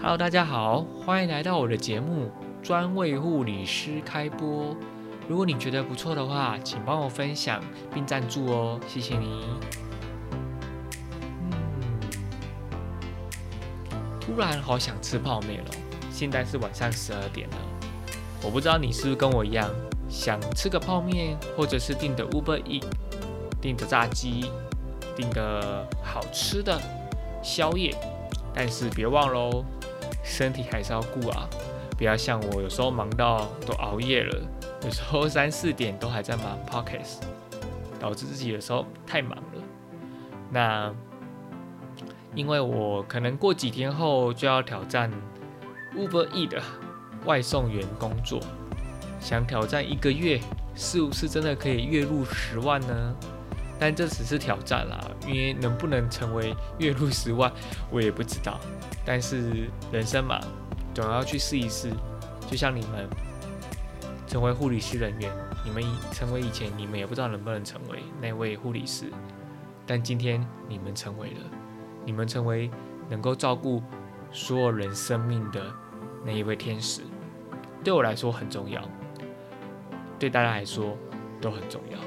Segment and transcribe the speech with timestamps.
[0.00, 2.30] Hello，大家好，欢迎来到我的节目，
[2.62, 4.72] 专为护理师开播。
[5.28, 7.60] 如果你觉得不错的话，请帮我分享
[7.92, 9.44] 并赞助哦，谢谢你。
[11.42, 11.50] 嗯，
[14.20, 15.74] 突然好想吃泡面哦，
[16.12, 17.56] 现在是晚上十二点了，
[18.44, 19.68] 我不知道你是不是跟我一样，
[20.08, 22.80] 想吃个泡面，或者是订的 Uber E，
[23.60, 24.52] 订的炸鸡，
[25.16, 26.80] 订个好吃的
[27.42, 27.92] 宵夜，
[28.54, 29.64] 但是别忘喽。
[30.28, 31.48] 身体还是要顾啊，
[31.96, 34.40] 不要像我有时候忙到都熬夜了，
[34.84, 37.22] 有时候 三四点都还在忙 podcast，
[37.98, 39.62] 导致自己有时候太忙了。
[40.50, 40.92] 那
[42.34, 45.10] 因为我可能过几天后就要挑战
[45.96, 46.62] Uber E 的
[47.24, 48.38] 外送员工作，
[49.18, 50.40] 想挑战一个月，
[50.74, 53.16] 是不是真的可以月入十万呢？
[53.78, 57.52] 但这只是挑战啦，因为能不能成为月入十万，
[57.90, 58.58] 我也不知道。
[59.06, 60.40] 但是人生嘛，
[60.92, 61.90] 总要去试一试。
[62.50, 63.06] 就像你们
[64.26, 65.30] 成为护理师人员，
[65.64, 69.04] 你们成为以前，你们也不知道能不能成为那位护理师。
[69.86, 71.40] 但今天你们成为了，
[72.04, 72.70] 你们成为
[73.08, 73.82] 能够照顾
[74.32, 75.62] 所有人生命的
[76.24, 77.02] 那一位天使，
[77.84, 78.82] 对我来说很重要，
[80.18, 80.96] 对大家来说
[81.40, 81.98] 都很重要。